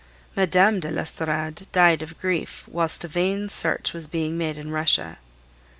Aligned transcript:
Mme. 0.35 0.79
de 0.79 0.89
l'Estorade 0.89 1.67
died 1.71 2.01
of 2.01 2.17
grief 2.19 2.63
whilst 2.67 3.03
a 3.03 3.07
vain 3.07 3.49
search 3.49 3.93
was 3.93 4.07
being 4.07 4.35
made 4.35 4.57
in 4.57 4.71
Russia. 4.71 5.19